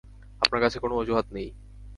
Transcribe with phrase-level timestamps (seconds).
[0.41, 1.49] আপনার কাছে কোন অজুহাত নেই।